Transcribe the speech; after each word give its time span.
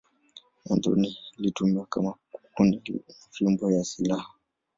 Mwanzoni 0.65 1.17
ilitumiwa 1.37 1.85
kama 1.85 2.13
kuni 2.55 2.81
na 2.87 3.13
fimbo 3.31 3.71
ya 3.71 3.83
silaha. 3.83 4.29